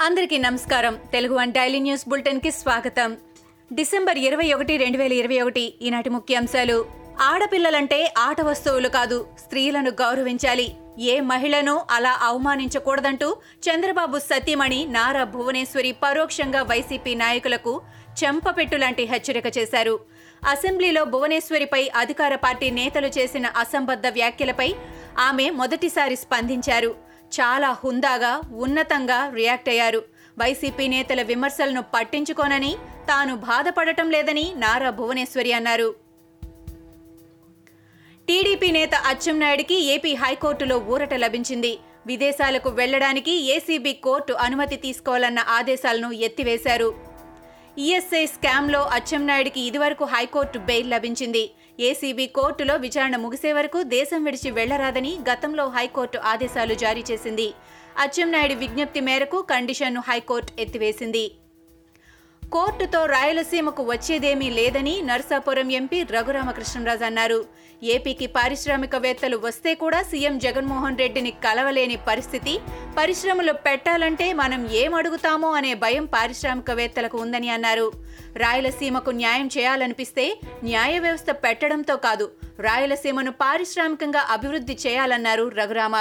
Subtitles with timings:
[0.00, 0.98] అందరికీ నమస్కారం.
[1.12, 3.16] Telugu one daily news బులెటిన్కి స్వాగతం.
[3.72, 6.86] డిసెంబర్ ఇరవై ఒకటి రెండు వేల ఇరవై ఒకటి ఈనాటి ముఖ్యాంశాలు.
[7.20, 10.76] ఆడపిల్లలంటే ఆట వస్తువులు కాదు స్త్రీలను గౌరవించాలి.
[10.98, 13.36] ఏ మహిళను అలా అవమానించకూడదంటూ
[13.68, 17.82] చంద్రబాబు సతీమణి నారా భువనేశ్వరి పరోక్షంగా వైసీపీ నాయకులకు
[18.24, 20.00] చెంపపెట్టు లాంటి హెచ్చరిక చేశారు.
[20.48, 24.74] అసెంబ్లీలో భువనేశ్వరిపై అధికార పార్టీ నేతలు చేసిన అసంబద్ధ వ్యాఖ్యలపై
[25.18, 27.06] ఆమె మొదటిసారి స్పందించారు.
[27.34, 30.02] చాలా హుందాగా ఉన్నతంగా రియాక్ట్ అయ్యారు.
[30.38, 32.76] వైసీపీ నేతల విమర్శలను పట్టించుకోనని
[33.08, 35.94] తాను బాధపడటం లేదని నారా భువనేశ్వరి అన్నారు.
[38.28, 41.78] టీడీపీ నేత అచ్చెన్నాయుడికి ఏపీ హైకోర్టులో ఊరట లభించింది.
[42.06, 46.94] విదేశాలకు వెళ్ళడానికి ఏసీబీ కోర్టు అనుమతి తీసుకోవాలన్న ఆదేశాలను ఎత్తివేశారు.
[47.78, 51.50] ఈఎస్ఐ స్కామ్లో అచ్చెన్నాయుడికి ఇదివరకు హైకోర్టు బెయిల్ లభించింది.
[51.80, 57.52] ఏసీబీ కోర్టులో విచారణ ముగిసే వరకు దేశం విడిచి వెళ్ళరాదని గతంలో హైకోర్టు ఆదేశాలు జారీ చేసింది.
[57.98, 61.30] అచ్చెన్నాయుడు విజ్ఞప్తి మేరకు కండిషన్ను హైకోర్టు ఎత్తివేసింది.
[62.52, 67.38] కోర్టుతో రాయలసీమకు వచ్చేదేమీ లేదని నర్సాపురం ఎంపీ రఘురామకృష్ణరాజు అన్నారు.
[67.82, 72.54] ఏపీకి పారిశ్రామికవేత్తలు వస్తే కూడా సీఎం జగన్మోహన్ రెడ్డిని కలవలేని పరిస్థితి.
[72.98, 77.88] పరిశ్రమలు పెట్టాలంటే మనం ఏమడుగుతామో అనే భయం పారిశ్రామికవేత్తలకు ఉందని అన్నారు.
[78.36, 80.26] రాయలసీమకు న్యాయం చేయాలనిపిస్తే
[80.64, 82.28] న్యాయ వ్యవస్థ పెట్టడంతో కాదు
[82.60, 85.96] రాయలసీమను పారిశ్రామికంగా అభివృద్ధి చేయాలన్నారు రఘురామ.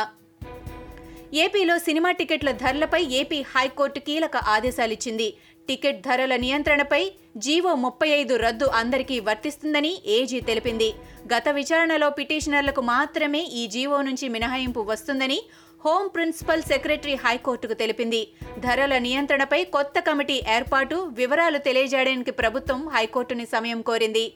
[1.43, 5.33] ఏపీలో సినిమా టికెట్ల ధరలపై ఏపీ హైకోర్టు కీలక ఆదేశాలిచ్చింది.
[5.67, 10.93] టికెట్ ధరల నియంత్రణపై జీవో ముప్పై ఐదు రద్దు అందరికీ వర్తిస్తుందని ఏజీ తెలిపింది.
[11.33, 15.39] గత విచారణలో పిటిషనర్లకు మాత్రమే ఈ జీవో నుంచి మినహాయింపు వస్తుందని
[15.85, 18.27] హోం ప్రిన్సిపల్ సెక్రటరీ హైకోర్టుకు తెలిపింది.
[18.59, 24.33] ధరల నియంత్రణపై కొత్త కమిటీ ఏర్పాటు వివరాలు తెలియజేయడానికి ప్రభుత్వం హైకోర్టుని సమయం కోరింది.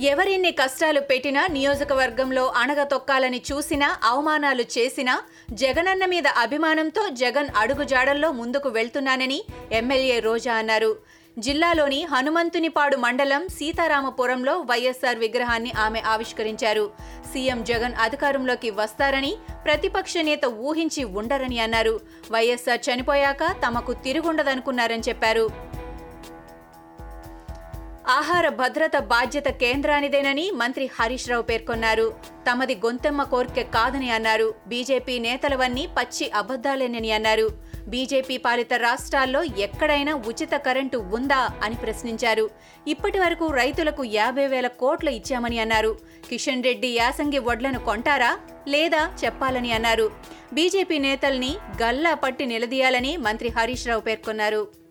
[0.00, 5.14] ఎవరిన్ని కష్టాలు పెట్టినా నియోజకవర్గంలో అణగతొక్కాలని చూసినా అవమానాలు చేసినా
[5.52, 10.96] జగనన్న మీద అభిమానంతో జగన్ అడుగుజాడల్లో ముందుకు వెళ్తున్నానని ఎమ్మెల్యే రోజా అన్నారు.
[11.38, 16.90] జిల్లాలోని హనుమంతునిపాడు మండలం సీతారామపురంలో వైఎస్ఆర్ విగ్రహాన్ని ఆమె ఆవిష్కరించారు.
[17.32, 19.32] సీఎం జగన్ అధికారంలోకి వస్తారని
[19.64, 22.00] ప్రతిపక్ష నేత ఊహించి ఉండరని అన్నారు.
[22.30, 25.46] వైఎస్ఆర్ చనిపోయాక తమకు తిరుగుండదనుకున్నారని చెప్పారు.
[28.12, 32.06] ఆహార భద్రత బాధ్యత కేంద్రానిదేనని మంత్రి హరీష్ రావు పేర్కొన్నారు.
[32.50, 34.54] తమది గొంతెమ్మ కోర్కె కాదని అన్నారు.
[34.66, 37.46] బీజేపీ నేతలవన్నీ పచ్చి అబద్దాలేనని అన్నారు.
[37.88, 42.50] బీజేపీ పాలిత రాష్ట్రాల్లో ఎక్కడైనా ఉచిత కరెంటు ఉందా అని ప్రశ్నించారు.
[42.88, 45.98] ఇప్పటి వరకు రైతులకు యాభై వేల కోట్లు ఇచ్చామని అన్నారు.
[46.28, 48.38] కిషన్ రెడ్డి యాసంగి వడ్లను కొంటారా?
[48.68, 50.10] లేదా చెప్పాలని అన్నారు.
[50.52, 54.81] బీజేపీ నేతల్ని గల్లా పట్టి నిలదీయాలని మంత్రి హరీష్ రావు పేర్కొన్నారు.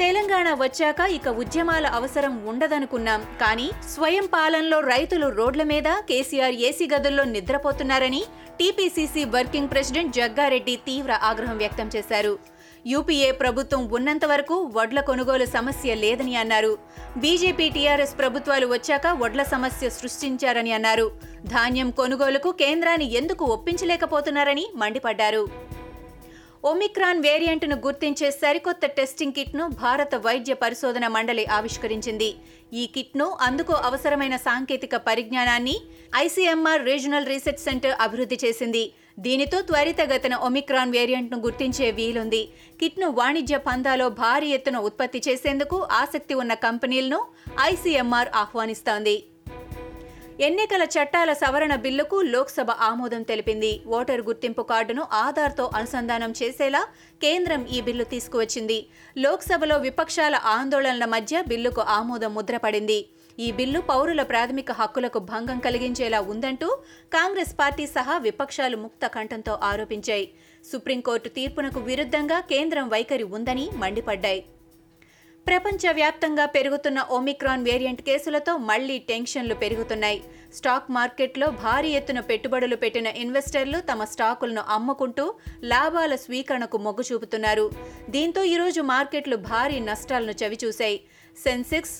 [0.00, 3.20] తెలంగాణ వచ్చాక ఇక ఉద్యమాల అవసరం ఉండదనుకున్నాం.
[3.42, 8.22] కానీ స్వయం పాలనలో రైతులు రోడ్ల మీద కేసీఆర్ ఏసీ గదుల్లో నిద్రపోతున్నారని
[8.58, 12.32] టీపీసీసీ వర్కింగ్ ప్రెసిడెంట్ జగ్గారెడ్డి తీవ్ర ఆగ్రహం వ్యక్తం చేశారు.
[12.92, 16.72] యూపీఏ ప్రభుత్వం ఉన్నంత వరకు వడ్ల కొనుగోలు సమస్య లేదని అన్నారు.
[17.24, 21.06] బీజేపీ టీఆర్ఎస్ ప్రభుత్వాలు వచ్చాక వడ్ల సమస్య సృష్టించారని అన్నారు.
[21.54, 25.44] ధాన్యం కొనుగోలుకు కేంద్రాన్ని ఎందుకు ఒప్పించలేకపోతున్నారని మండిపడ్డారు.
[26.68, 32.28] ఒమిక్రాన్ వేరియంట్ను గుర్తించే సరికొత్త టెస్టింగ్ కిట్ను భారత వైద్య పరిశోధన మండలి ఆవిష్కరించింది.
[32.80, 35.76] ఈ కిట్ను అందుకు అవసరమైన సాంకేతిక పరిజ్ఞానాన్ని
[36.24, 38.84] ఐసీఎంఆర్ రీజనల్ రీసెర్చ్ సెంటర్ అభివృద్ధి చేసింది.
[39.26, 42.42] దీనితో త్వరితగతిన ఒమిక్రాన్ వేరియంట్ను గుర్తించే వీలుంది.
[42.82, 47.20] కిట్ను వాణిజ్య పందాలో భారీ ఎత్తున ఉత్పత్తి చేసేందుకు ఆసక్తి ఉన్న కంపెనీలను
[47.70, 49.16] ఐసీఎంఆర్ ఆహ్వానిస్తోంది.
[50.46, 53.70] ఎన్నికల చట్టాల సవరణ బిల్లుకు లోక్సభ ఆమోదం తెలిపింది.
[53.96, 56.80] ఓటరు గుర్తింపు కార్డును ఆధార్తో అనుసంధానం చేసేలా
[57.24, 58.78] కేంద్రం ఈ బిల్లు తీసుకువచ్చింది.
[59.24, 62.98] లోక్సభలో విపక్షాల ఆందోళనల మధ్య బిల్లుకు ఆమోదం ముద్రపడింది.
[63.38, 66.70] ఈ బిల్లు పౌరుల ప్రాథమిక హక్కులకు భంగం కలిగించేలా ఉందంటూ
[67.16, 70.26] కాంగ్రెస్ పార్టీ సహా విపక్షాలు ముక్త కంఠంతో ఆరోపించాయి.
[70.72, 74.42] సుప్రీంకోర్టు తీర్పునకు విరుద్ధంగా కేంద్రం వైఖరి ఉందని మండిపడ్డాయి.
[75.46, 80.18] ప్రపంచవ్యాప్తంగా పెరుగుతున్న ఒమిక్రాన్ వేరియంట్ కేసులతో మళ్ళీ టెన్షన్లు పెరుగుతున్నాయి.
[80.56, 85.24] స్టాక్ మార్కెట్లో భారీ ఎత్తున పెట్టుబడులు పెట్టిన ఇన్వెస్టర్లు తమ స్టాకులను అమ్ముకుంటూ
[85.72, 87.66] లాభాల స్వీకరణకు మొగ్గు చూపుతున్నారు
[88.16, 90.98] దీంతో ఈరోజు మార్కెట్లు భారీ నష్టాలను చవిచూశాయి.
[91.36, 91.96] సెన్సెక్స్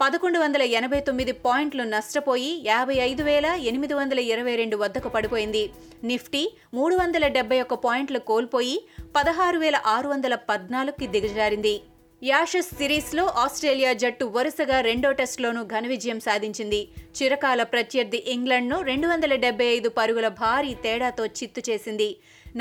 [0.00, 5.62] పదకొండు వందల ఎనభై తొమ్మిది పాయింట్లు నష్టపోయి యాభై ఐదు వేల ఎనిమిది వందల ఇరవై రెండు వద్దకు పడిపోయింది.
[6.10, 6.42] నిఫ్టీ
[6.76, 8.76] మూడు వందల డెబ్బై ఒక్క పాయింట్లు కోల్పోయి
[9.16, 11.74] పదహారు వేల ఆరు వందల పద్నాలుగుకి దిగజారింది.
[12.22, 16.80] యాషస్ సిరీస్లో ఆస్ట్రేలియా జట్టు వరుసగా రెండో టెస్టులోనూ ఘన విజయం సాధించింది.
[17.16, 22.08] చిరకాల ప్రత్యర్థి ఇంగ్లాండ్ను రెండు వందల డెబ్బై ఐదు పరుగుల భారీ తేడాతో చిత్తు చేసింది.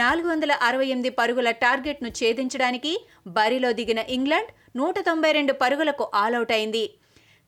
[0.01, 2.91] నాలుగు వందల అరవై ఎనిమిది పరుగుల టార్గెట్ను ఛేదించడానికి
[3.37, 6.85] బరిలో దిగిన ఇంగ్లాండ్ నూట తొంభై రెండు పరుగులకు ఆలౌట్ అయింది.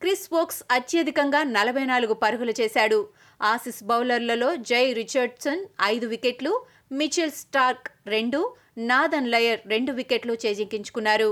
[0.02, 3.00] క్రిస్ వోక్స్ అత్యధికంగా నలభై నాలుగు పరుగులు చేశాడు.
[3.42, 5.62] ఆసిస్ బౌలర్లలో జై రిచర్డ్సన్
[5.94, 6.54] ఐదు వికెట్లు
[7.02, 8.42] మిచెల్ స్టార్క్ రెండు
[8.92, 11.32] నాదన్ లయర్ రెండు వికెట్లు చేజిక్కించుకున్నారు